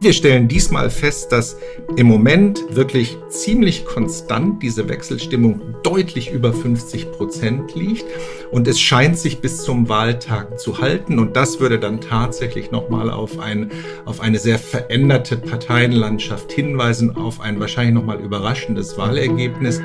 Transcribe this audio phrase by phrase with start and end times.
[0.00, 1.58] Wir stellen diesmal fest, dass
[1.96, 8.04] im Moment wirklich ziemlich konstant diese Wechselstimmung deutlich über 50 Prozent liegt
[8.50, 13.10] und es scheint sich bis zum Wahltag zu halten und das würde dann tatsächlich nochmal
[13.10, 13.70] auf, ein,
[14.04, 19.82] auf eine sehr veränderte Parteienlandschaft hinweisen, auf ein wahrscheinlich nochmal überraschendes Wahlergebnis.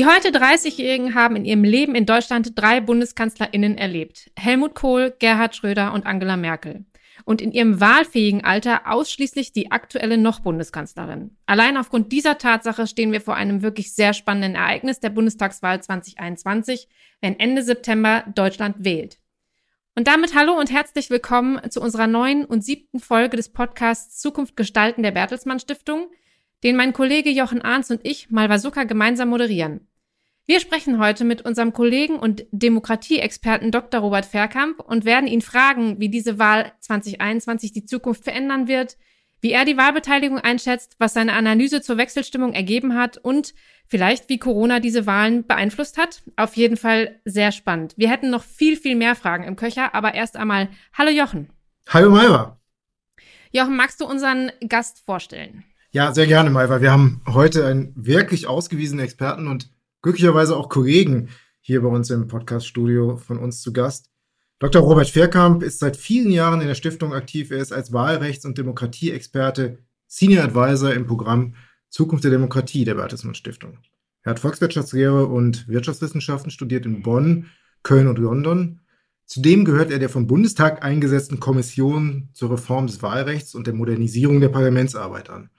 [0.00, 4.30] Die heute 30-Jährigen haben in ihrem Leben in Deutschland drei BundeskanzlerInnen erlebt.
[4.34, 6.86] Helmut Kohl, Gerhard Schröder und Angela Merkel.
[7.26, 11.36] Und in ihrem wahlfähigen Alter ausschließlich die aktuelle noch Bundeskanzlerin.
[11.44, 16.88] Allein aufgrund dieser Tatsache stehen wir vor einem wirklich sehr spannenden Ereignis der Bundestagswahl 2021,
[17.20, 19.18] wenn Ende September Deutschland wählt.
[19.96, 24.56] Und damit hallo und herzlich willkommen zu unserer neuen und siebten Folge des Podcasts Zukunft
[24.56, 26.08] gestalten der Bertelsmann Stiftung,
[26.64, 29.86] den mein Kollege Jochen Arns und ich, Malvasuka, gemeinsam moderieren.
[30.50, 34.00] Wir sprechen heute mit unserem Kollegen und Demokratieexperten Dr.
[34.00, 38.96] Robert Verkamp und werden ihn fragen, wie diese Wahl 2021 die Zukunft verändern wird,
[39.40, 43.54] wie er die Wahlbeteiligung einschätzt, was seine Analyse zur Wechselstimmung ergeben hat und
[43.86, 46.20] vielleicht wie Corona diese Wahlen beeinflusst hat.
[46.34, 47.94] Auf jeden Fall sehr spannend.
[47.96, 51.50] Wir hätten noch viel, viel mehr Fragen im Köcher, aber erst einmal Hallo Jochen.
[51.86, 52.58] Hallo Maiva.
[53.52, 55.62] Jochen, magst du unseren Gast vorstellen?
[55.92, 56.80] Ja, sehr gerne, Maiva.
[56.80, 59.70] Wir haben heute einen wirklich ausgewiesenen Experten und
[60.02, 61.28] glücklicherweise auch Kollegen
[61.60, 64.10] hier bei uns im Podcaststudio von uns zu Gast.
[64.58, 64.82] Dr.
[64.82, 67.50] Robert Fairkamp ist seit vielen Jahren in der Stiftung aktiv.
[67.50, 71.54] Er ist als Wahlrechts- und Demokratieexperte Senior Advisor im Programm
[71.88, 73.78] Zukunft der Demokratie der Bertelsmann Stiftung.
[74.22, 77.46] Er hat Volkswirtschaftslehre und Wirtschaftswissenschaften studiert in Bonn,
[77.82, 78.80] Köln und London.
[79.24, 84.40] Zudem gehört er der vom Bundestag eingesetzten Kommission zur Reform des Wahlrechts und der Modernisierung
[84.40, 85.50] der Parlamentsarbeit an.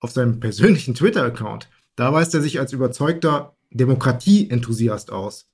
[0.00, 5.48] Auf seinem persönlichen Twitter-Account da weist er sich als überzeugter Demokratie-Enthusiast aus.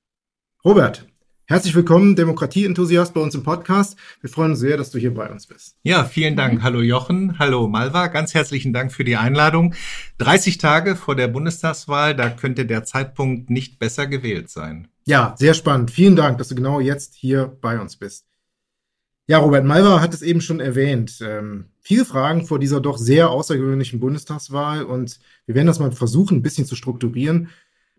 [0.63, 1.07] Robert,
[1.47, 3.97] herzlich willkommen, Demokratie-Enthusiast bei uns im Podcast.
[4.21, 5.79] Wir freuen uns sehr, dass du hier bei uns bist.
[5.85, 6.63] Ja, vielen Dank.
[6.63, 8.09] Hallo Jochen, hallo Malva.
[8.09, 9.75] Ganz herzlichen Dank für die Einladung.
[10.19, 14.89] 30 Tage vor der Bundestagswahl, da könnte der Zeitpunkt nicht besser gewählt sein.
[15.07, 15.93] Ja, sehr spannend.
[15.93, 18.27] Vielen Dank, dass du genau jetzt hier bei uns bist.
[19.27, 21.19] Ja, Robert Malva hat es eben schon erwähnt.
[21.23, 26.39] Ähm, viele Fragen vor dieser doch sehr außergewöhnlichen Bundestagswahl und wir werden das mal versuchen,
[26.39, 27.49] ein bisschen zu strukturieren.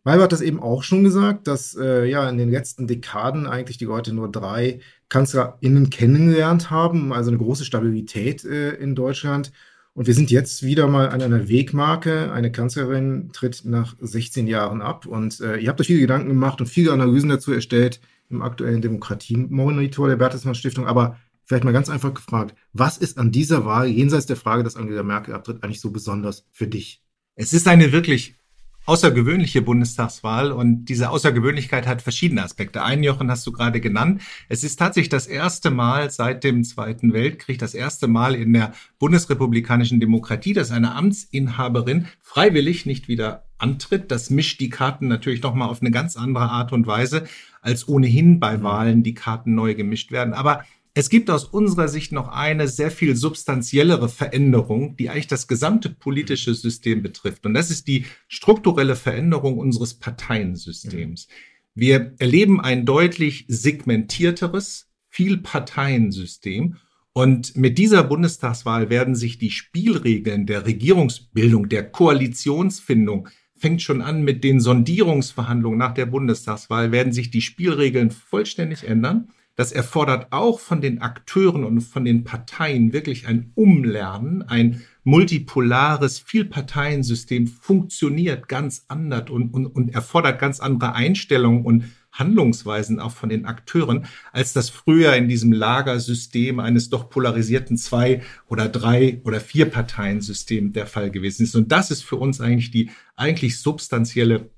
[0.03, 3.79] Malva hat das eben auch schon gesagt, dass äh, ja in den letzten Dekaden eigentlich
[3.79, 9.51] die Leute nur drei KanzlerInnen kennengelernt haben, also eine große Stabilität äh, in Deutschland.
[9.95, 12.29] Und wir sind jetzt wieder mal an einer Wegmarke.
[12.33, 15.05] Eine Kanzlerin tritt nach 16 Jahren ab.
[15.05, 18.81] Und äh, ihr habt euch viele Gedanken gemacht und viele Analysen dazu erstellt im aktuellen
[18.81, 20.85] Demokratiemonitor der Bertelsmann Stiftung.
[20.85, 24.75] Aber vielleicht mal ganz einfach gefragt, was ist an dieser Wahl, jenseits der Frage, dass
[24.75, 27.01] Angela Merkel abtritt, eigentlich so besonders für dich?
[27.35, 28.35] Es ist eine wirklich
[28.85, 32.83] außergewöhnliche Bundestagswahl und diese Außergewöhnlichkeit hat verschiedene Aspekte.
[32.83, 34.21] Einen, Jochen, hast du gerade genannt.
[34.47, 38.73] Es ist tatsächlich das erste Mal seit dem Zweiten Weltkrieg, das erste Mal in der
[38.99, 44.11] bundesrepublikanischen Demokratie, dass eine Amtsinhaberin freiwillig nicht wieder antritt.
[44.11, 47.25] Das mischt die Karten natürlich nochmal auf eine ganz andere Art und Weise,
[47.61, 50.33] als ohnehin bei Wahlen die Karten neu gemischt werden.
[50.33, 50.63] Aber
[50.97, 55.89] es gibt aus unserer Sicht noch eine sehr viel substanziellere Veränderung, die eigentlich das gesamte
[55.89, 57.45] politische System betrifft.
[57.45, 61.27] Und das ist die strukturelle Veränderung unseres Parteiensystems.
[61.73, 66.77] Wir erleben ein deutlich segmentierteres Vielparteiensystem.
[67.11, 73.27] Und mit dieser Bundestagswahl werden sich die Spielregeln der Regierungsbildung, der Koalitionsfindung,
[73.57, 79.27] fängt schon an mit den Sondierungsverhandlungen nach der Bundestagswahl, werden sich die Spielregeln vollständig ändern.
[79.55, 86.19] Das erfordert auch von den Akteuren und von den Parteien wirklich ein Umlernen, ein multipolares
[86.19, 93.29] Vielparteiensystem funktioniert ganz anders und, und, und erfordert ganz andere Einstellungen und Handlungsweisen auch von
[93.29, 99.39] den Akteuren, als das früher in diesem Lagersystem eines doch polarisierten zwei oder drei oder
[99.39, 101.55] vier Parteiensystem der Fall gewesen ist.
[101.55, 104.49] Und das ist für uns eigentlich die eigentlich substanzielle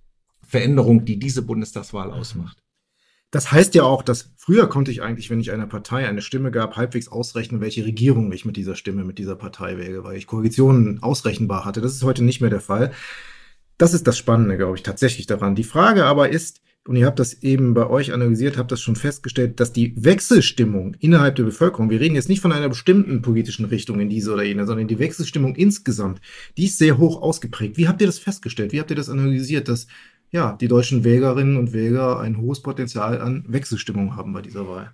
[0.42, 2.58] Veränderung, die diese Bundestagswahl ausmacht.
[3.32, 6.50] Das heißt ja auch, dass früher konnte ich eigentlich, wenn ich einer Partei eine Stimme
[6.50, 10.28] gab, halbwegs ausrechnen, welche Regierung ich mit dieser Stimme, mit dieser Partei wähle, weil ich
[10.28, 11.82] Koalitionen ausrechenbar hatte.
[11.82, 12.94] Das ist heute nicht mehr der Fall.
[13.78, 15.56] Das ist das Spannende, glaube ich, tatsächlich daran.
[15.56, 18.96] Die Frage aber ist, und ihr habt das eben bei euch analysiert, habt das schon
[18.96, 23.66] festgestellt, dass die Wechselstimmung innerhalb der Bevölkerung, wir reden jetzt nicht von einer bestimmten politischen
[23.66, 26.22] Richtung in diese oder jene, sondern die Wechselstimmung insgesamt,
[26.56, 27.78] die ist sehr hoch ausgeprägt.
[27.78, 28.72] Wie habt ihr das festgestellt?
[28.72, 29.88] Wie habt ihr das analysiert, dass
[30.32, 34.92] ja, die deutschen Wählerinnen und Wähler ein hohes Potenzial an Wechselstimmung haben bei dieser Wahl.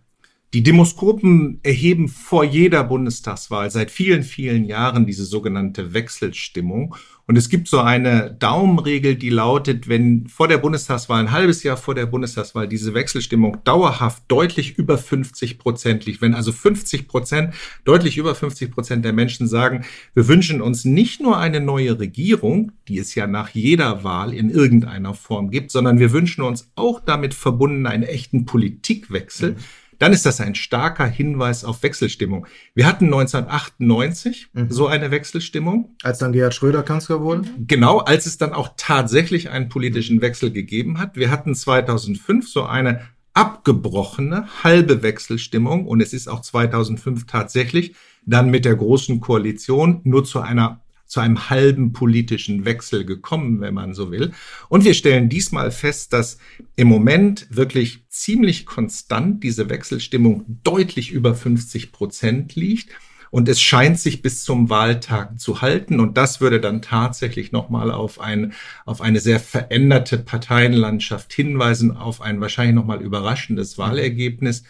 [0.54, 6.96] Die Demoskopen erheben vor jeder Bundestagswahl seit vielen, vielen Jahren diese sogenannte Wechselstimmung.
[7.26, 11.78] Und es gibt so eine Daumenregel, die lautet, wenn vor der Bundestagswahl, ein halbes Jahr
[11.78, 17.54] vor der Bundestagswahl, diese Wechselstimmung dauerhaft deutlich über 50 Prozent liegt, wenn also 50 Prozent,
[17.86, 22.74] deutlich über 50 Prozent der Menschen sagen, wir wünschen uns nicht nur eine neue Regierung,
[22.90, 27.00] die es ja nach jeder Wahl in irgendeiner Form gibt, sondern wir wünschen uns auch
[27.00, 29.52] damit verbunden einen echten Politikwechsel.
[29.52, 32.48] Mhm dann ist das ein starker Hinweis auf Wechselstimmung.
[32.76, 34.72] Wir hatten 1998 mhm.
[34.72, 35.96] so eine Wechselstimmung.
[36.04, 37.50] Als dann Gerhard Schröder Kanzler wurde?
[37.60, 41.16] Genau, als es dann auch tatsächlich einen politischen Wechsel gegeben hat.
[41.16, 43.02] Wir hatten 2005 so eine
[43.34, 50.24] abgebrochene halbe Wechselstimmung und es ist auch 2005 tatsächlich dann mit der großen Koalition nur
[50.24, 50.83] zu einer
[51.14, 54.32] zu einem halben politischen Wechsel gekommen, wenn man so will.
[54.68, 56.40] Und wir stellen diesmal fest, dass
[56.76, 62.90] im Moment wirklich ziemlich konstant diese Wechselstimmung deutlich über 50 Prozent liegt.
[63.30, 66.00] Und es scheint sich bis zum Wahltag zu halten.
[66.00, 72.22] Und das würde dann tatsächlich nochmal auf, ein, auf eine sehr veränderte Parteienlandschaft hinweisen, auf
[72.22, 74.64] ein wahrscheinlich nochmal überraschendes Wahlergebnis.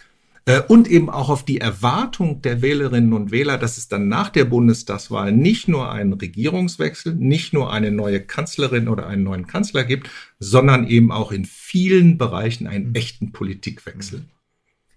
[0.46, 4.30] Äh, und eben auch auf die Erwartung der Wählerinnen und Wähler, dass es dann nach
[4.30, 9.86] der Bundestagswahl nicht nur einen Regierungswechsel, nicht nur eine neue Kanzlerin oder einen neuen Kanzler
[9.86, 10.10] gibt,
[10.40, 12.96] sondern eben auch in vielen Bereichen einen mhm.
[12.96, 14.26] echten Politikwechsel.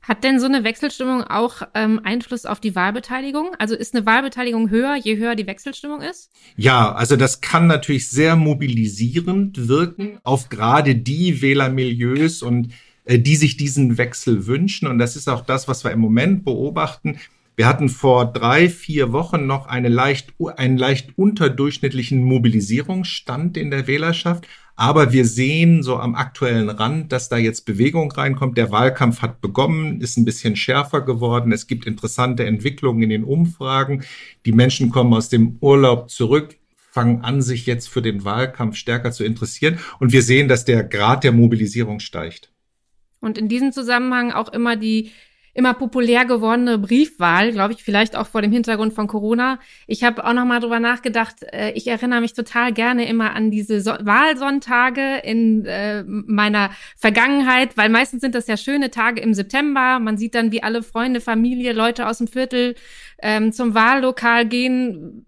[0.02, 3.50] Hat denn so eine Wechselstimmung auch ähm, Einfluss auf die Wahlbeteiligung?
[3.58, 6.30] Also ist eine Wahlbeteiligung höher, je höher die Wechselstimmung ist?
[6.56, 12.72] Ja, also das kann natürlich sehr mobilisierend wirken auf gerade die Wählermilieus und
[13.08, 14.88] die sich diesen Wechsel wünschen.
[14.88, 17.18] Und das ist auch das, was wir im Moment beobachten.
[17.56, 23.86] Wir hatten vor drei, vier Wochen noch eine leicht, einen leicht unterdurchschnittlichen Mobilisierungsstand in der
[23.86, 24.46] Wählerschaft.
[24.78, 28.58] Aber wir sehen so am aktuellen Rand, dass da jetzt Bewegung reinkommt.
[28.58, 31.50] Der Wahlkampf hat begonnen, ist ein bisschen schärfer geworden.
[31.50, 34.04] Es gibt interessante Entwicklungen in den Umfragen.
[34.44, 36.56] Die Menschen kommen aus dem Urlaub zurück
[36.96, 39.78] fangen an, sich jetzt für den Wahlkampf stärker zu interessieren.
[39.98, 42.50] Und wir sehen, dass der Grad der Mobilisierung steigt.
[43.26, 45.10] Und in diesem Zusammenhang auch immer die
[45.56, 49.58] immer populär gewordene Briefwahl, glaube ich, vielleicht auch vor dem Hintergrund von Corona.
[49.86, 51.36] Ich habe auch noch mal drüber nachgedacht.
[51.50, 57.76] Äh, ich erinnere mich total gerne immer an diese so Wahlsonntage in äh, meiner Vergangenheit,
[57.76, 59.98] weil meistens sind das ja schöne Tage im September.
[59.98, 62.74] Man sieht dann, wie alle Freunde, Familie, Leute aus dem Viertel
[63.22, 65.24] ähm, zum Wahllokal gehen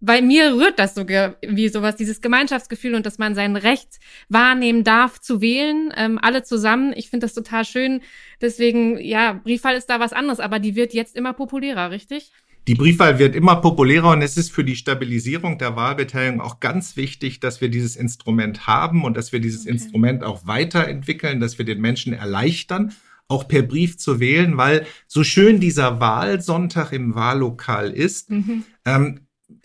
[0.00, 3.98] bei mir rührt das sogar wie sowas, dieses Gemeinschaftsgefühl und dass man sein Recht
[4.28, 6.92] wahrnehmen darf zu wählen, ähm, alle zusammen.
[6.96, 8.02] Ich finde das total schön.
[8.40, 12.32] Deswegen, ja, Briefwahl ist da was anderes, aber die wird jetzt immer populärer, richtig?
[12.68, 16.96] Die Briefwahl wird immer populärer und es ist für die Stabilisierung der Wahlbeteiligung auch ganz
[16.96, 19.70] wichtig, dass wir dieses Instrument haben und dass wir dieses okay.
[19.70, 22.92] Instrument auch weiterentwickeln, dass wir den Menschen erleichtern,
[23.28, 28.64] auch per Brief zu wählen, weil so schön dieser Wahlsonntag im Wahllokal ist, mhm.
[28.84, 29.20] ähm,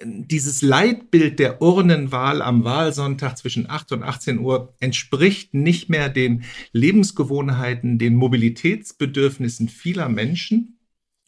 [0.05, 6.43] dieses Leitbild der Urnenwahl am Wahlsonntag zwischen 8 und 18 Uhr entspricht nicht mehr den
[6.71, 10.77] Lebensgewohnheiten, den Mobilitätsbedürfnissen vieler Menschen.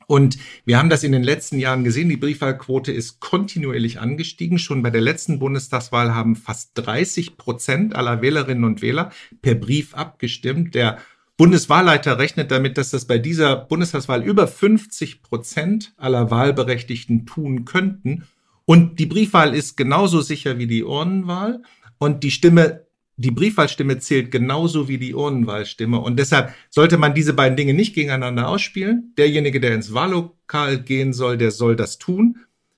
[0.08, 2.10] Und wir haben das in den letzten Jahren gesehen.
[2.10, 4.60] Die Briefwahlquote ist kontinuierlich angestiegen.
[4.60, 9.12] Schon bei der letzten Bundestagswahl haben fast 30 Prozent aller Wählerinnen und Wähler
[9.42, 10.76] per Brief abgestimmt.
[10.76, 11.00] Der
[11.38, 18.28] Bundeswahlleiter rechnet damit, dass das bei dieser Bundestagswahl über 50 Prozent aller Wahlberechtigten tun könnten.
[18.66, 21.62] Und die Briefwahl ist genauso sicher wie die Urnenwahl.
[21.98, 22.86] Und die Stimme,
[23.18, 26.00] die Briefwahlstimme zählt genauso wie die Urnenwahlstimme.
[26.00, 29.14] Und deshalb sollte man diese beiden Dinge nicht gegeneinander ausspielen.
[29.18, 32.38] Derjenige, der ins Wahllokal gehen soll, der soll das tun.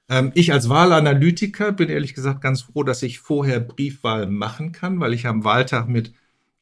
[0.10, 5.00] Ähm, ich als Wahlanalytiker bin ehrlich gesagt ganz froh, dass ich vorher Briefwahl machen kann,
[5.00, 6.14] weil ich am Wahltag mit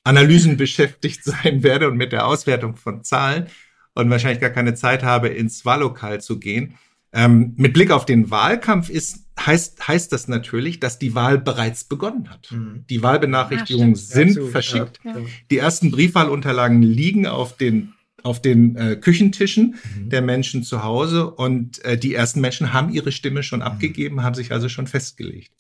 [0.04, 3.48] Analysen beschäftigt sein werde und mit der Auswertung von Zahlen
[3.96, 6.76] und wahrscheinlich gar keine Zeit habe, ins Wahllokal zu gehen.
[7.14, 11.84] Ähm, mit Blick auf den Wahlkampf ist, heißt, heißt das natürlich, dass die Wahl bereits
[11.84, 12.52] begonnen hat.
[12.52, 12.86] Mhm.
[12.90, 14.52] Die Wahlbenachrichtigungen ja, sind Absolut.
[14.52, 15.00] verschickt.
[15.04, 15.16] Ja.
[15.52, 17.94] Die ersten Briefwahlunterlagen liegen auf den
[18.24, 20.10] auf den äh, Küchentischen mhm.
[20.10, 23.66] der Menschen zu Hause und äh, die ersten Menschen haben ihre Stimme schon mhm.
[23.66, 25.52] abgegeben, haben sich also schon festgelegt.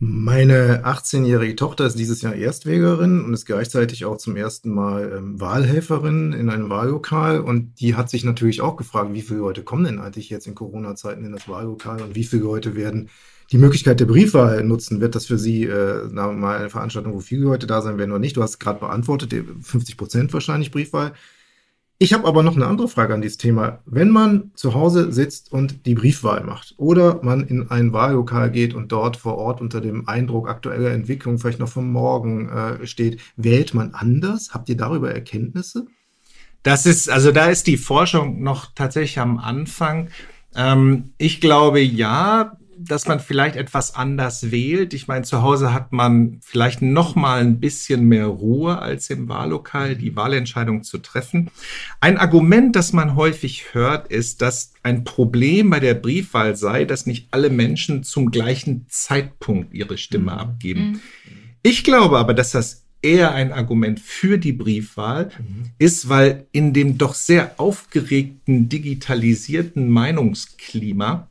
[0.00, 5.40] Meine 18-jährige Tochter ist dieses Jahr Erstwägerin und ist gleichzeitig auch zum ersten Mal ähm,
[5.40, 7.40] Wahlhelferin in einem Wahllokal.
[7.40, 10.54] Und die hat sich natürlich auch gefragt, wie viele Leute kommen denn eigentlich jetzt in
[10.54, 13.08] Corona-Zeiten in das Wahllokal und wie viele Leute werden
[13.50, 15.00] die Möglichkeit der Briefwahl nutzen?
[15.00, 18.20] Wird das für sie äh, mal eine Veranstaltung, wo viele Leute da sein werden oder
[18.20, 18.36] nicht?
[18.36, 21.12] Du hast gerade beantwortet, 50 Prozent wahrscheinlich Briefwahl.
[22.00, 23.80] Ich habe aber noch eine andere Frage an dieses Thema.
[23.84, 28.72] Wenn man zu Hause sitzt und die Briefwahl macht oder man in ein Wahllokal geht
[28.72, 33.20] und dort vor Ort unter dem Eindruck aktueller Entwicklung vielleicht noch vom Morgen äh, steht,
[33.36, 34.50] wählt man anders?
[34.54, 35.86] Habt ihr darüber Erkenntnisse?
[36.62, 40.10] Das ist, also da ist die Forschung noch tatsächlich am Anfang.
[40.54, 44.94] Ähm, ich glaube ja, dass man vielleicht etwas anders wählt.
[44.94, 49.28] Ich meine, zu Hause hat man vielleicht noch mal ein bisschen mehr Ruhe als im
[49.28, 51.50] Wahllokal, die Wahlentscheidung zu treffen.
[52.00, 57.06] Ein Argument, das man häufig hört, ist, dass ein Problem bei der Briefwahl sei, dass
[57.06, 60.38] nicht alle Menschen zum gleichen Zeitpunkt ihre Stimme mhm.
[60.38, 60.80] abgeben.
[60.80, 61.00] Mhm.
[61.62, 65.70] Ich glaube aber, dass das eher ein Argument für die Briefwahl mhm.
[65.78, 71.28] ist, weil in dem doch sehr aufgeregten, digitalisierten Meinungsklima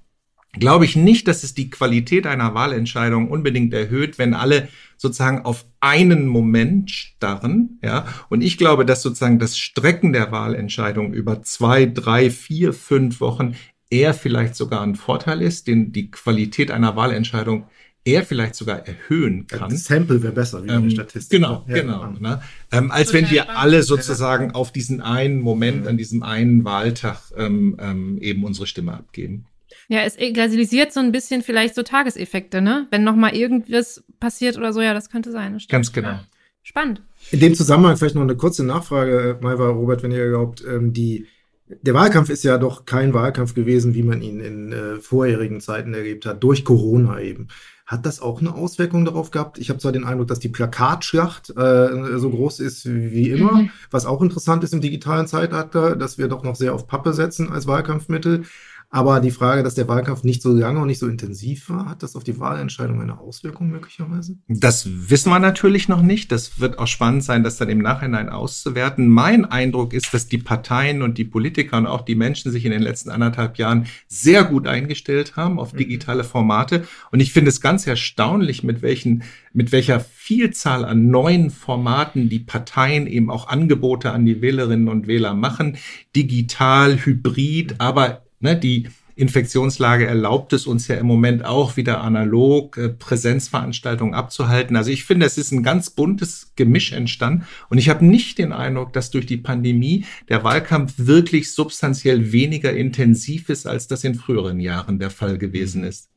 [0.59, 5.65] glaube ich nicht, dass es die Qualität einer Wahlentscheidung unbedingt erhöht, wenn alle sozusagen auf
[5.79, 8.07] einen Moment starren, ja.
[8.29, 13.55] Und ich glaube, dass sozusagen das Strecken der Wahlentscheidung über zwei, drei, vier, fünf Wochen
[13.89, 17.67] eher vielleicht sogar ein Vorteil ist, den die Qualität einer Wahlentscheidung
[18.07, 19.69] eher vielleicht sogar erhöhen kann.
[19.69, 21.39] Das Sample wäre besser, wie ähm, eine Statistik.
[21.39, 22.07] Genau, ja, genau.
[22.19, 22.41] Ne?
[22.71, 27.75] Ähm, als wenn wir alle sozusagen auf diesen einen Moment, an diesem einen Wahltag ähm,
[27.79, 29.45] ähm, eben unsere Stimme abgeben.
[29.87, 32.87] Ja, es egalisiert so ein bisschen vielleicht so Tageseffekte, ne?
[32.91, 35.53] Wenn noch mal irgendwas passiert oder so, ja, das könnte sein.
[35.53, 36.19] Das Ganz genau.
[36.61, 37.01] Spannend.
[37.31, 41.27] In dem Zusammenhang vielleicht noch eine kurze Nachfrage, Malva, Robert, wenn ihr glaubt, ähm, die
[41.69, 45.93] der Wahlkampf ist ja doch kein Wahlkampf gewesen, wie man ihn in äh, vorherigen Zeiten
[45.93, 47.49] erlebt hat, durch Corona eben.
[47.85, 49.57] Hat das auch eine Auswirkung darauf gehabt?
[49.57, 53.69] Ich habe zwar den Eindruck, dass die Plakatschlacht äh, so groß ist wie immer, mhm.
[53.91, 57.49] was auch interessant ist im digitalen Zeitalter, dass wir doch noch sehr auf Pappe setzen
[57.49, 58.43] als Wahlkampfmittel.
[58.89, 62.03] Aber die Frage, dass der Wahlkampf nicht so lange und nicht so intensiv war, hat
[62.03, 64.37] das auf die Wahlentscheidung eine Auswirkung möglicherweise?
[64.47, 66.31] Das wissen wir natürlich noch nicht.
[66.31, 69.09] Das wird auch spannend sein, das dann im Nachhinein auszuwerten.
[69.09, 72.71] Mein Eindruck ist, dass die Parteien und die Politiker und auch die Menschen sich in
[72.71, 75.79] den letzten anderthalb Jahren sehr gut eingestellt haben auf mhm.
[75.79, 76.87] digitale Formate.
[77.11, 82.39] Und ich finde es ganz erstaunlich, mit welchen, mit welcher Vielzahl an neuen Formaten die
[82.39, 85.75] Parteien eben auch Angebote an die Wählerinnen und Wähler machen.
[86.15, 92.77] Digital, hybrid, aber Ne, die Infektionslage erlaubt es uns ja im Moment auch wieder analog
[92.77, 94.75] äh, Präsenzveranstaltungen abzuhalten.
[94.75, 98.53] Also ich finde, es ist ein ganz buntes Gemisch entstanden und ich habe nicht den
[98.53, 104.13] Eindruck, dass durch die Pandemie der Wahlkampf wirklich substanziell weniger intensiv ist, als das in
[104.13, 106.09] früheren Jahren der Fall gewesen ist.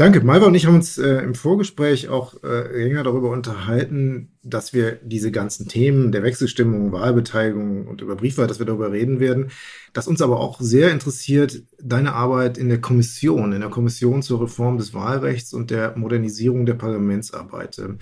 [0.00, 0.22] Danke.
[0.22, 4.92] Malva und ich haben uns äh, im Vorgespräch auch äh, länger darüber unterhalten, dass wir
[4.92, 9.50] diese ganzen Themen der Wechselstimmung, Wahlbeteiligung und über Briefwahl, dass wir darüber reden werden.
[9.92, 14.40] Dass uns aber auch sehr interessiert deine Arbeit in der Kommission, in der Kommission zur
[14.40, 17.78] Reform des Wahlrechts und der Modernisierung der Parlamentsarbeit.
[17.78, 17.98] Ähm,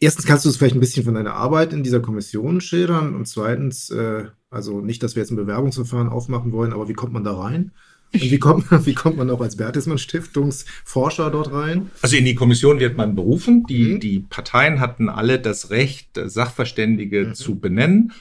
[0.00, 3.28] erstens kannst du es vielleicht ein bisschen von deiner Arbeit in dieser Kommission schildern und
[3.28, 7.24] zweitens, äh, also nicht, dass wir jetzt ein Bewerbungsverfahren aufmachen wollen, aber wie kommt man
[7.24, 7.72] da rein?
[8.12, 11.90] Und wie kommt, man, wie kommt man auch als Bertelsmann Stiftungsforscher dort rein?
[12.02, 13.64] Also in die Kommission wird man berufen.
[13.68, 14.00] Die, mhm.
[14.00, 17.34] die Parteien hatten alle das Recht, Sachverständige mhm.
[17.34, 18.12] zu benennen.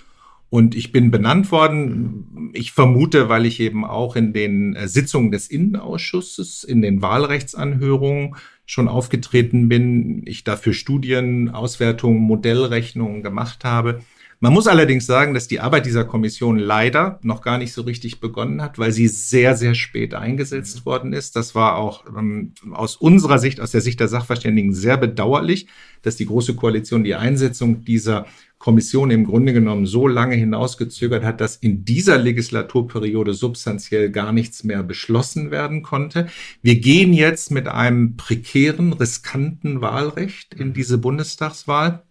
[0.50, 2.51] Und ich bin benannt worden.
[2.53, 8.36] Ich vermute, weil ich eben auch in den äh, Sitzungen des Innenausschusses, in den Wahlrechtsanhörungen
[8.65, 10.24] schon aufgetreten bin.
[10.25, 14.01] Ich dafür Studien, Auswertungen, Modellrechnungen gemacht habe.
[14.39, 18.20] Man muss allerdings sagen, dass die Arbeit dieser Kommission leider noch gar nicht so richtig
[18.20, 21.36] begonnen hat, weil sie sehr, sehr spät eingesetzt worden ist.
[21.36, 25.67] Das war auch ähm, aus unserer Sicht, aus der Sicht der Sachverständigen sehr bedauerlich,
[26.03, 28.27] dass die Große Koalition die Einsetzung dieser
[28.60, 34.63] Kommission im Grunde genommen so lange hinausgezögert hat, dass in dieser Legislaturperiode substanziell gar nichts
[34.63, 36.27] mehr beschlossen werden konnte.
[36.62, 42.03] Wir gehen jetzt mit einem prekären, riskanten Wahlrecht in diese Bundestagswahl.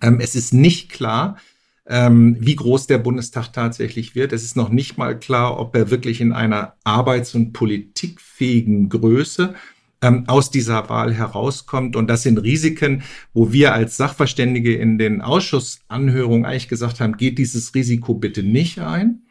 [0.00, 1.36] Ähm, es ist nicht klar,
[1.90, 4.32] ähm, wie groß der Bundestag tatsächlich wird.
[4.32, 9.54] Es ist noch nicht mal klar, ob er wirklich in einer arbeits- und politikfähigen Größe
[10.00, 11.96] ähm, aus dieser Wahl herauskommt.
[11.96, 13.02] Und das sind Risiken,
[13.34, 18.78] wo wir als Sachverständige in den Ausschussanhörungen eigentlich gesagt haben, geht dieses Risiko bitte nicht
[18.78, 19.22] ein.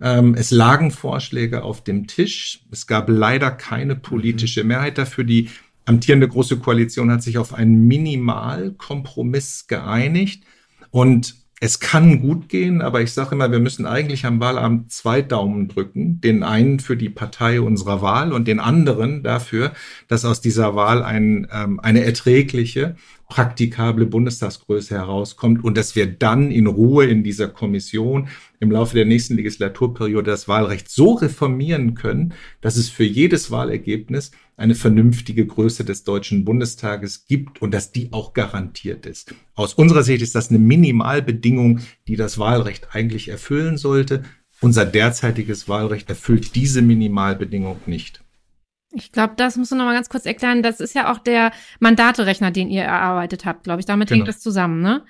[0.00, 2.64] Ähm, es lagen Vorschläge auf dem Tisch.
[2.72, 4.68] Es gab leider keine politische mhm.
[4.68, 5.24] Mehrheit dafür.
[5.24, 5.50] Die
[5.84, 10.44] amtierende Große Koalition hat sich auf einen Minimalkompromiss geeinigt.
[10.90, 15.22] Und es kann gut gehen, aber ich sage immer, wir müssen eigentlich am Wahlabend zwei
[15.22, 16.20] Daumen drücken.
[16.20, 19.72] Den einen für die Partei unserer Wahl und den anderen dafür,
[20.06, 22.94] dass aus dieser Wahl ein, ähm, eine erträgliche,
[23.28, 28.28] praktikable Bundestagsgröße herauskommt und dass wir dann in Ruhe in dieser Kommission
[28.60, 34.30] im Laufe der nächsten Legislaturperiode das Wahlrecht so reformieren können, dass es für jedes Wahlergebnis
[34.58, 39.34] eine vernünftige Größe des Deutschen Bundestages gibt und dass die auch garantiert ist.
[39.54, 44.24] Aus unserer Sicht ist das eine Minimalbedingung, die das Wahlrecht eigentlich erfüllen sollte.
[44.60, 48.24] Unser derzeitiges Wahlrecht erfüllt diese Minimalbedingung nicht.
[48.92, 50.62] Ich glaube, das musst du noch mal ganz kurz erklären.
[50.62, 53.86] Das ist ja auch der Mandaterechner, den ihr erarbeitet habt, glaube ich.
[53.86, 54.18] Damit genau.
[54.18, 55.04] hängt das zusammen, ne?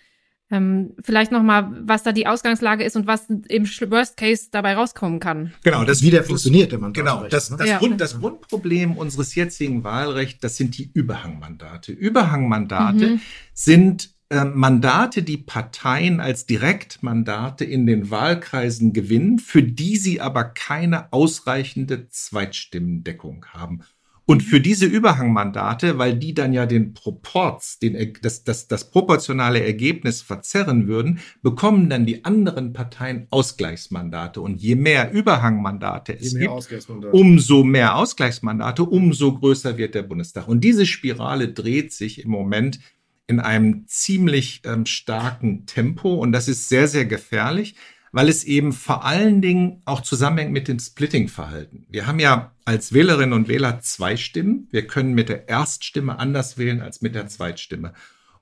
[0.50, 5.20] Ähm, vielleicht nochmal, was da die Ausgangslage ist und was im Worst Case dabei rauskommen
[5.20, 5.52] kann.
[5.62, 7.04] Genau, das wie der funktioniert, der Mandat.
[7.04, 7.78] Genau, das, das, ja.
[7.78, 11.92] Grund, das Grundproblem unseres jetzigen Wahlrechts, das sind die Überhangmandate.
[11.92, 13.20] Überhangmandate mhm.
[13.52, 20.44] sind äh, Mandate, die Parteien als Direktmandate in den Wahlkreisen gewinnen, für die sie aber
[20.44, 23.80] keine ausreichende Zweitstimmendeckung haben.
[24.30, 29.64] Und für diese Überhangmandate, weil die dann ja den Proports, den, das, das, das proportionale
[29.64, 34.42] Ergebnis verzerren würden, bekommen dann die anderen Parteien Ausgleichsmandate.
[34.42, 40.46] Und je mehr Überhangmandate es mehr gibt, umso mehr Ausgleichsmandate, umso größer wird der Bundestag.
[40.46, 42.80] Und diese Spirale dreht sich im Moment
[43.28, 46.16] in einem ziemlich ähm, starken Tempo.
[46.16, 47.76] Und das ist sehr, sehr gefährlich
[48.18, 51.86] weil es eben vor allen Dingen auch zusammenhängt mit dem Splitting-Verhalten.
[51.88, 54.66] Wir haben ja als Wählerinnen und Wähler zwei Stimmen.
[54.72, 57.92] Wir können mit der Erststimme anders wählen als mit der Zweitstimme.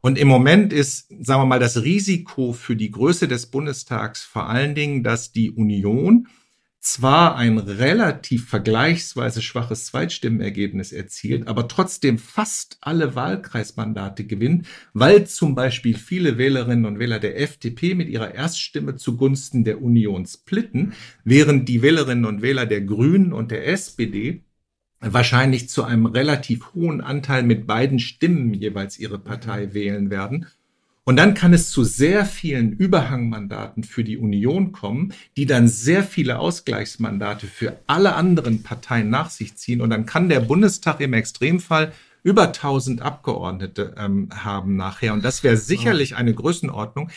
[0.01, 4.49] Und im Moment ist, sagen wir mal, das Risiko für die Größe des Bundestags vor
[4.49, 6.27] allen Dingen, dass die Union
[6.87, 15.57] zwar ein relativ vergleichsweise schwaches Zweitstimmenergebnis erzielt, aber trotzdem fast alle Wahlkreismandate gewinnt, weil zum
[15.57, 20.93] Beispiel viele Wählerinnen und Wähler der FDP mit ihrer Erststimme zugunsten der Union splitten,
[21.25, 24.45] während die Wählerinnen und Wähler der Grünen und der SPD
[25.01, 30.47] wahrscheinlich zu einem relativ hohen Anteil mit beiden Stimmen jeweils ihre Partei wählen werden.
[31.09, 36.03] Und dann kann es zu sehr vielen Überhangmandaten für die Union kommen, die dann sehr
[36.03, 39.81] viele Ausgleichsmandate für alle anderen Parteien nach sich ziehen.
[39.81, 41.93] Und dann kann der Bundestag im Extremfall
[42.25, 45.13] über 1000 Abgeordnete ähm, haben nachher.
[45.13, 47.09] Und das wäre sicherlich eine Größenordnung,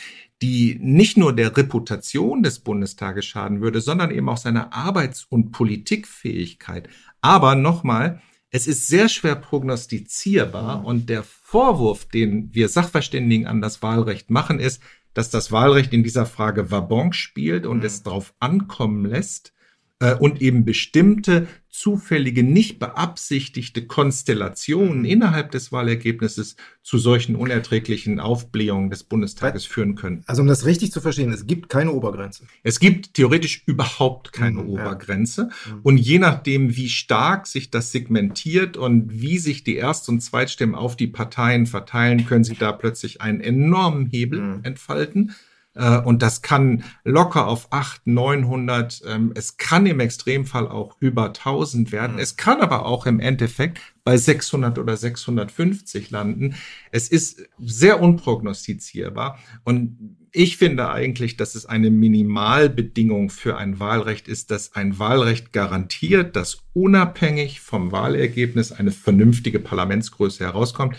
[0.44, 5.52] die nicht nur der Reputation des Bundestages schaden würde, sondern eben auch seiner Arbeits- und
[5.52, 6.90] Politikfähigkeit.
[7.22, 13.82] Aber nochmal, es ist sehr schwer prognostizierbar und der Vorwurf, den wir Sachverständigen an das
[13.82, 14.84] Wahlrecht machen, ist,
[15.16, 17.86] dass das Wahlrecht in dieser Frage Wabonk spielt und mhm.
[17.86, 19.52] es darauf ankommen lässt,
[20.00, 28.90] äh, und eben bestimmte zufällige, nicht beabsichtigte Konstellationen innerhalb des Wahlergebnisses zu solchen unerträglichen Aufblähungen
[28.90, 30.24] des Bundestages führen können.
[30.26, 32.46] Also um das richtig zu verstehen, es gibt keine Obergrenze.
[32.64, 35.50] Es gibt theoretisch überhaupt keine mhm, Obergrenze.
[35.66, 35.76] Ja.
[35.76, 35.82] Mhm.
[35.84, 40.76] Und je nachdem, wie stark sich das segmentiert und wie sich die Erst- und Zweitstimmen
[40.76, 44.60] auf die Parteien verteilen, können sie da plötzlich einen enormen Hebel mhm.
[44.64, 45.36] entfalten.
[45.80, 51.28] Äh, und das kann locker auf 800, 900, ähm, es kann im Extremfall auch über
[51.28, 52.14] 1000 werden.
[52.14, 52.20] Mhm.
[52.20, 56.56] Es kann aber auch im Endeffekt bei 600 oder 650 landen.
[56.92, 59.40] Es ist sehr unprognostizierbar.
[59.64, 65.54] Und ich finde eigentlich, dass es eine Minimalbedingung für ein Wahlrecht ist, dass ein Wahlrecht
[65.54, 70.98] garantiert, dass unabhängig vom Wahlergebnis eine vernünftige Parlamentsgröße herauskommt.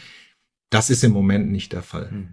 [0.71, 2.11] Das ist im Moment nicht der Fall.
[2.11, 2.29] Hm.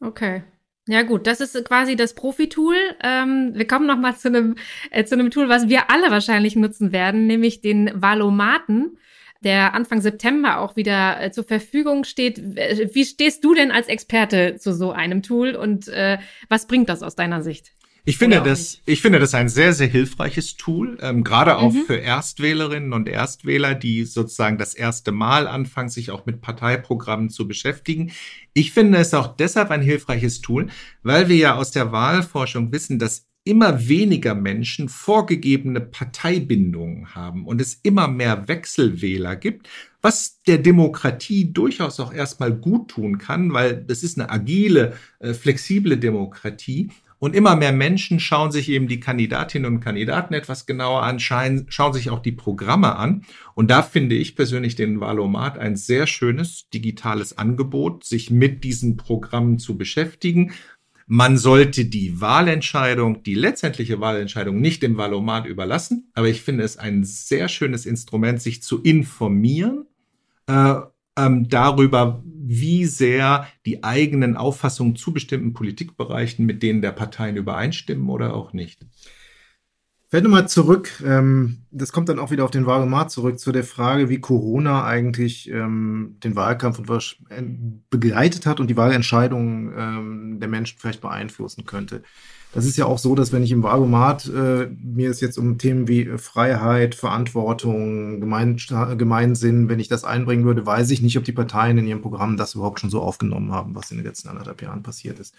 [0.00, 0.42] Okay.
[0.90, 2.74] Ja gut, das ist quasi das Profi-Tool.
[3.00, 4.56] Ähm, wir kommen noch mal zu einem
[4.90, 8.98] äh, zu einem Tool, was wir alle wahrscheinlich nutzen werden, nämlich den Valomaten,
[9.40, 12.42] der Anfang September auch wieder äh, zur Verfügung steht.
[12.42, 17.04] Wie stehst du denn als Experte zu so einem Tool und äh, was bringt das
[17.04, 17.70] aus deiner Sicht?
[18.10, 21.84] Ich finde das, ich finde das ein sehr, sehr hilfreiches Tool, ähm, gerade auch mhm.
[21.86, 27.46] für Erstwählerinnen und Erstwähler, die sozusagen das erste Mal anfangen, sich auch mit Parteiprogrammen zu
[27.46, 28.10] beschäftigen.
[28.52, 30.70] Ich finde es auch deshalb ein hilfreiches Tool,
[31.04, 37.60] weil wir ja aus der Wahlforschung wissen, dass immer weniger Menschen vorgegebene Parteibindungen haben und
[37.60, 39.68] es immer mehr Wechselwähler gibt,
[40.02, 45.32] was der Demokratie durchaus auch erstmal gut tun kann, weil das ist eine agile, äh,
[45.32, 51.02] flexible Demokratie und immer mehr Menschen schauen sich eben die Kandidatinnen und Kandidaten etwas genauer
[51.02, 53.24] an, schauen, sich auch die Programme an.
[53.54, 58.96] Und da finde ich persönlich den Valomat ein sehr schönes digitales Angebot, sich mit diesen
[58.96, 60.52] Programmen zu beschäftigen.
[61.06, 66.78] Man sollte die Wahlentscheidung, die letztendliche Wahlentscheidung nicht dem Valomat überlassen, aber ich finde es
[66.78, 69.84] ein sehr schönes Instrument, sich zu informieren
[70.46, 70.74] äh,
[71.18, 78.08] ähm, darüber, wie sehr die eigenen Auffassungen zu bestimmten Politikbereichen mit denen der Parteien übereinstimmen
[78.08, 78.86] oder auch nicht.
[80.12, 83.52] Wenn du mal zurück, ähm, das kommt dann auch wieder auf den Wahlomat zurück, zu
[83.52, 87.14] der Frage, wie Corona eigentlich ähm, den Wahlkampf was
[87.90, 92.02] begleitet hat und die Wahlentscheidungen ähm, der Menschen vielleicht beeinflussen könnte.
[92.52, 95.56] Das ist ja auch so, dass wenn ich im Wahlomat äh, mir es jetzt um
[95.58, 98.56] Themen wie äh, Freiheit, Verantwortung, Gemein
[98.98, 102.36] Gemeinsinn, wenn ich das einbringen würde, weiß ich nicht, ob die Parteien in ihrem Programm
[102.36, 105.34] das überhaupt schon so aufgenommen haben, was in den letzten anderthalb Jahren passiert ist.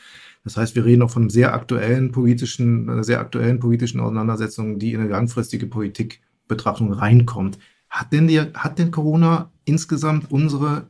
[0.46, 4.94] Das heißt, wir reden auch von sehr aktuellen politischen, einer sehr aktuellen politischen Auseinandersetzung, die
[4.94, 7.60] in eine langfristige Politikbetrachtung reinkommt.
[7.90, 10.90] Hat denn die, hat denn Corona insgesamt unsere,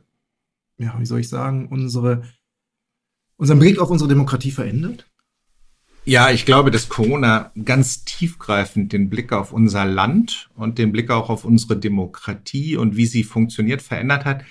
[0.78, 2.22] ja, wie soll ich sagen, unsere
[3.36, 5.11] unseren Blick auf unsere Demokratie verändert?
[6.04, 11.10] Ja, ich glaube, dass Corona ganz tiefgreifend den Blick auf unser Land und den Blick
[11.10, 14.44] auch auf unsere Demokratie und wie sie funktioniert verändert hat.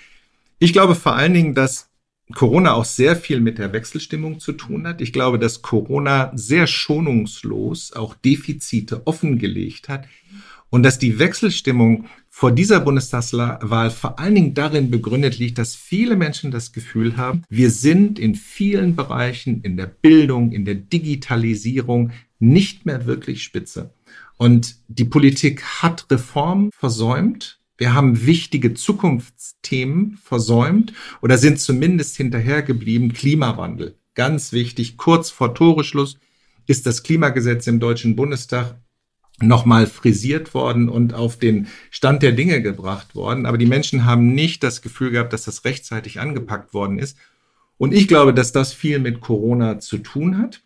[0.58, 1.90] Ich glaube vor allen Dingen, dass
[2.34, 5.02] Corona auch sehr viel mit der Wechselstimmung zu tun hat.
[5.02, 10.06] Ich glaube, dass Corona sehr schonungslos auch Defizite offengelegt hat
[10.70, 16.16] und dass die Wechselstimmung vor dieser Bundestagswahl vor allen Dingen darin begründet liegt, dass viele
[16.16, 22.10] Menschen das Gefühl haben, wir sind in vielen Bereichen, in der Bildung, in der Digitalisierung
[22.38, 23.92] nicht mehr wirklich spitze.
[24.38, 27.60] Und die Politik hat Reformen versäumt.
[27.76, 33.12] Wir haben wichtige Zukunftsthemen versäumt oder sind zumindest hinterhergeblieben.
[33.12, 34.96] Klimawandel, ganz wichtig.
[34.96, 36.18] Kurz vor Toreschluss
[36.66, 38.81] ist das Klimagesetz im Deutschen Bundestag
[39.46, 43.46] nochmal frisiert worden und auf den Stand der Dinge gebracht worden.
[43.46, 47.16] Aber die Menschen haben nicht das Gefühl gehabt, dass das rechtzeitig angepackt worden ist.
[47.78, 50.62] Und ich glaube, dass das viel mit Corona zu tun hat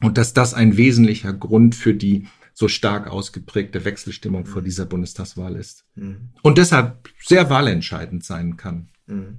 [0.00, 5.56] und dass das ein wesentlicher Grund für die so stark ausgeprägte Wechselstimmung vor dieser Bundestagswahl
[5.56, 5.84] ist.
[5.96, 6.30] Mhm.
[6.42, 8.90] Und deshalb sehr wahlentscheidend sein kann.
[9.06, 9.38] Mhm.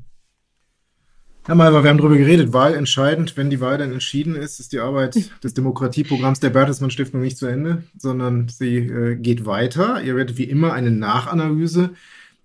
[1.47, 3.37] Herr Malver, wir haben darüber geredet, Wahl entscheidend.
[3.37, 7.37] Wenn die Wahl dann entschieden ist, ist die Arbeit des Demokratieprogramms der Bertelsmann Stiftung nicht
[7.37, 10.01] zu Ende, sondern sie äh, geht weiter.
[10.01, 11.91] Ihr werdet wie immer eine Nachanalyse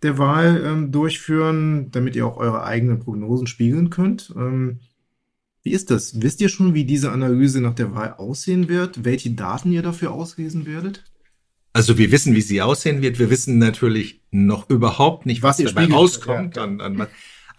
[0.02, 4.34] der Wahl ähm, durchführen, damit ihr auch eure eigenen Prognosen spiegeln könnt.
[4.36, 4.80] Ähm,
[5.62, 6.20] wie ist das?
[6.20, 9.02] Wisst ihr schon, wie diese Analyse nach der Wahl aussehen wird?
[9.06, 11.04] Welche Daten ihr dafür auslesen werdet?
[11.72, 13.18] Also wir wissen, wie sie aussehen wird.
[13.18, 16.56] Wir wissen natürlich noch überhaupt nicht, was, was dabei rauskommt.
[16.56, 17.06] Ja, an, an,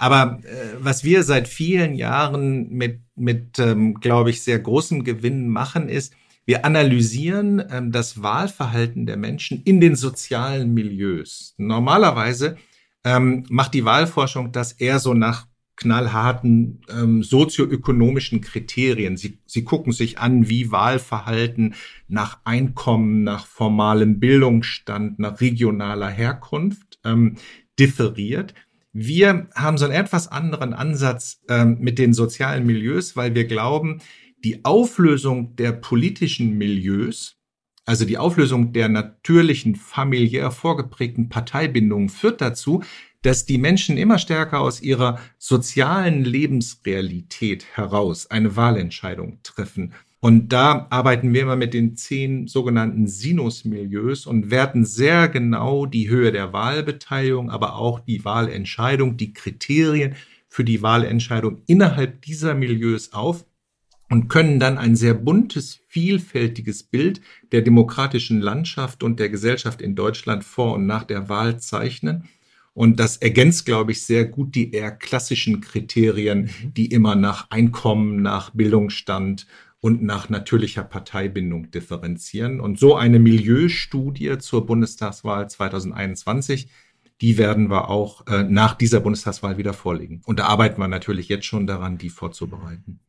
[0.01, 5.47] aber äh, was wir seit vielen Jahren mit, mit ähm, glaube ich, sehr großem Gewinn
[5.47, 11.53] machen, ist, wir analysieren ähm, das Wahlverhalten der Menschen in den sozialen Milieus.
[11.57, 12.57] Normalerweise
[13.03, 19.17] ähm, macht die Wahlforschung das eher so nach knallharten ähm, sozioökonomischen Kriterien.
[19.17, 21.75] Sie, sie gucken sich an, wie Wahlverhalten
[22.07, 27.35] nach Einkommen, nach formalem Bildungsstand, nach regionaler Herkunft ähm,
[27.77, 28.55] differiert.
[28.93, 34.01] Wir haben so einen etwas anderen Ansatz ähm, mit den sozialen Milieus, weil wir glauben,
[34.43, 37.37] die Auflösung der politischen Milieus,
[37.85, 42.83] also die Auflösung der natürlichen familiär vorgeprägten Parteibindungen führt dazu,
[43.21, 49.93] dass die Menschen immer stärker aus ihrer sozialen Lebensrealität heraus eine Wahlentscheidung treffen.
[50.23, 56.09] Und da arbeiten wir immer mit den zehn sogenannten Sinusmilieus und werten sehr genau die
[56.09, 60.13] Höhe der Wahlbeteiligung, aber auch die Wahlentscheidung, die Kriterien
[60.47, 63.45] für die Wahlentscheidung innerhalb dieser Milieus auf
[64.11, 69.95] und können dann ein sehr buntes, vielfältiges Bild der demokratischen Landschaft und der Gesellschaft in
[69.95, 72.29] Deutschland vor und nach der Wahl zeichnen.
[72.73, 76.73] Und das ergänzt, glaube ich, sehr gut die eher klassischen Kriterien, mhm.
[76.75, 79.47] die immer nach Einkommen, nach Bildungsstand
[79.81, 82.61] und nach natürlicher Parteibindung differenzieren.
[82.61, 86.69] Und so eine Milieustudie zur Bundestagswahl 2021,
[87.19, 90.21] die werden wir auch äh, nach dieser Bundestagswahl wieder vorlegen.
[90.25, 92.99] Und da arbeiten wir natürlich jetzt schon daran, die vorzubereiten.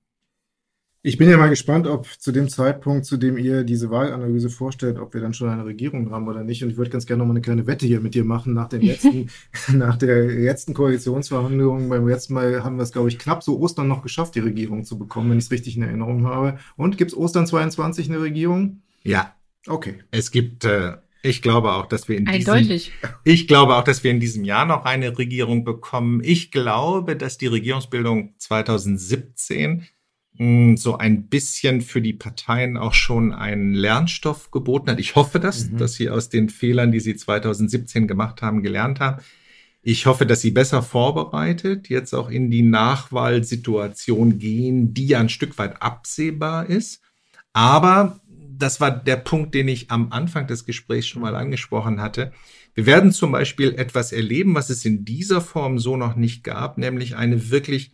[1.04, 5.00] Ich bin ja mal gespannt, ob zu dem Zeitpunkt, zu dem ihr diese Wahlanalyse vorstellt,
[5.00, 6.62] ob wir dann schon eine Regierung haben oder nicht.
[6.62, 8.68] Und ich würde ganz gerne noch mal eine kleine Wette hier mit dir machen nach
[8.68, 9.28] den letzten,
[9.76, 11.88] nach der letzten Koalitionsverhandlung.
[11.88, 14.84] Beim letzten Mal haben wir es, glaube ich, knapp so Ostern noch geschafft, die Regierung
[14.84, 16.58] zu bekommen, wenn ich es richtig in Erinnerung habe.
[16.76, 18.82] Und gibt es Ostern 22 eine Regierung?
[19.02, 19.34] Ja.
[19.66, 20.04] Okay.
[20.12, 22.92] Es gibt, äh, ich glaube auch, dass wir in Eindeutig.
[23.02, 26.20] diesem, ich glaube auch, dass wir in diesem Jahr noch eine Regierung bekommen.
[26.22, 29.88] Ich glaube, dass die Regierungsbildung 2017
[30.38, 34.98] so ein bisschen für die Parteien auch schon einen Lernstoff geboten hat.
[34.98, 35.78] Ich hoffe das, mhm.
[35.78, 39.22] dass sie aus den Fehlern, die sie 2017 gemacht haben, gelernt haben.
[39.82, 45.28] Ich hoffe, dass sie besser vorbereitet jetzt auch in die Nachwahlsituation gehen, die ja ein
[45.28, 47.02] Stück weit absehbar ist.
[47.52, 48.20] Aber
[48.62, 52.32] das war der Punkt, den ich am Anfang des Gesprächs schon mal angesprochen hatte.
[52.74, 56.78] Wir werden zum Beispiel etwas erleben, was es in dieser Form so noch nicht gab,
[56.78, 57.92] nämlich eine wirklich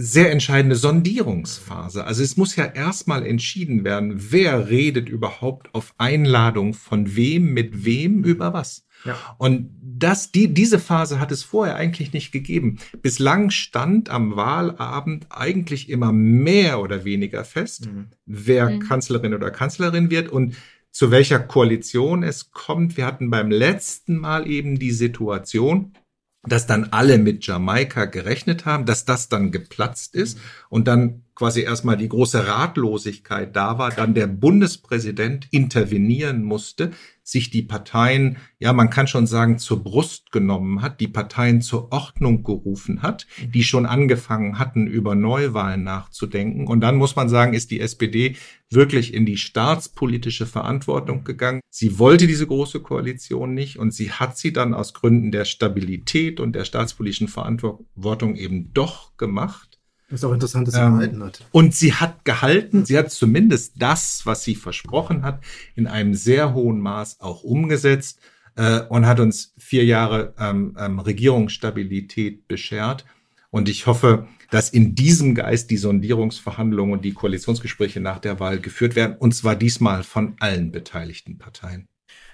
[0.00, 2.04] sehr entscheidende Sondierungsphase.
[2.04, 7.84] Also es muss ja erstmal entschieden werden, wer redet überhaupt auf Einladung von wem, mit
[7.84, 8.86] wem, über was.
[9.04, 9.16] Ja.
[9.38, 12.78] Und das, die, diese Phase hat es vorher eigentlich nicht gegeben.
[13.02, 18.08] Bislang stand am Wahlabend eigentlich immer mehr oder weniger fest, mhm.
[18.26, 18.80] wer mhm.
[18.80, 20.56] Kanzlerin oder Kanzlerin wird und
[20.90, 22.96] zu welcher Koalition es kommt.
[22.96, 25.92] Wir hatten beim letzten Mal eben die Situation,
[26.42, 31.62] dass dann alle mit Jamaika gerechnet haben, dass das dann geplatzt ist und dann quasi
[31.62, 36.90] erstmal die große Ratlosigkeit da war, dann der Bundespräsident intervenieren musste,
[37.22, 41.92] sich die Parteien, ja, man kann schon sagen, zur Brust genommen hat, die Parteien zur
[41.92, 46.66] Ordnung gerufen hat, die schon angefangen hatten, über Neuwahlen nachzudenken.
[46.66, 48.36] Und dann muss man sagen, ist die SPD
[48.68, 51.60] wirklich in die staatspolitische Verantwortung gegangen.
[51.70, 56.38] Sie wollte diese große Koalition nicht und sie hat sie dann aus Gründen der Stabilität
[56.38, 59.69] und der staatspolitischen Verantwortung eben doch gemacht.
[60.10, 61.46] Das ist auch interessant, dass sie ähm, gehalten hat.
[61.52, 65.40] Und sie hat gehalten, sie hat zumindest das, was sie versprochen hat,
[65.76, 68.18] in einem sehr hohen Maß auch umgesetzt
[68.56, 73.04] äh, und hat uns vier Jahre ähm, ähm, Regierungsstabilität beschert.
[73.50, 78.60] Und ich hoffe, dass in diesem Geist die Sondierungsverhandlungen und die Koalitionsgespräche nach der Wahl
[78.60, 81.88] geführt werden, und zwar diesmal von allen beteiligten Parteien.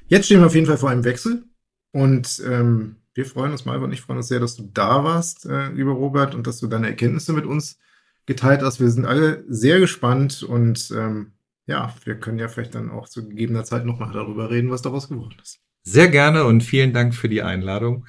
[0.08, 1.44] Jetzt stehen wir auf jeden Fall vor einem Wechsel.
[1.92, 5.46] Und ähm, wir freuen uns, Malva und ich freuen uns sehr, dass du da warst,
[5.46, 7.79] äh, lieber Robert, und dass du deine Erkenntnisse mit uns
[8.26, 8.79] geteilt hast.
[8.81, 11.33] Wir sind alle sehr gespannt und ähm,
[11.66, 15.09] ja, wir können ja vielleicht dann auch zu gegebener Zeit nochmal darüber reden, was daraus
[15.09, 15.61] geworden ist.
[15.83, 18.07] Sehr gerne und vielen Dank für die Einladung.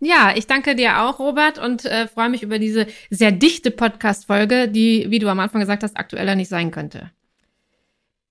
[0.00, 4.68] Ja, ich danke dir auch, Robert, und äh, freue mich über diese sehr dichte Podcast-Folge,
[4.68, 7.10] die, wie du am Anfang gesagt hast, aktueller nicht sein könnte.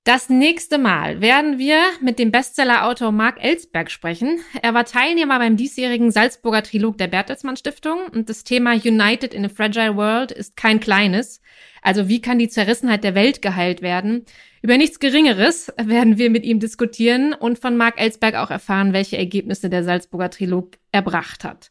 [0.08, 4.40] Das nächste Mal werden wir mit dem Bestseller-Autor Marc Ellsberg sprechen.
[4.62, 9.44] Er war Teilnehmer beim diesjährigen Salzburger Trilog der Bertelsmann Stiftung und das Thema United in
[9.44, 11.42] a Fragile World ist kein kleines.
[11.82, 14.24] Also wie kann die Zerrissenheit der Welt geheilt werden?
[14.62, 19.18] Über nichts Geringeres werden wir mit ihm diskutieren und von Marc Ellsberg auch erfahren, welche
[19.18, 21.70] Ergebnisse der Salzburger Trilog erbracht hat.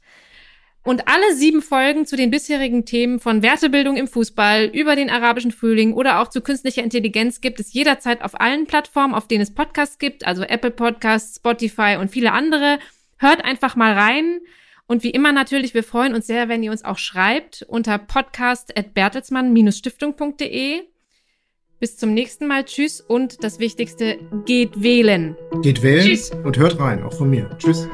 [0.86, 5.50] Und alle sieben Folgen zu den bisherigen Themen von Wertebildung im Fußball über den arabischen
[5.50, 9.52] Frühling oder auch zu künstlicher Intelligenz gibt es jederzeit auf allen Plattformen, auf denen es
[9.52, 12.78] Podcasts gibt, also Apple Podcasts, Spotify und viele andere.
[13.18, 14.38] Hört einfach mal rein.
[14.86, 20.82] Und wie immer natürlich, wir freuen uns sehr, wenn ihr uns auch schreibt unter podcast.bertelsmann-stiftung.de.
[21.80, 22.64] Bis zum nächsten Mal.
[22.64, 25.36] Tschüss und das Wichtigste, geht wählen.
[25.62, 26.30] Geht wählen Tschüss.
[26.30, 27.50] und hört rein, auch von mir.
[27.58, 27.88] Tschüss.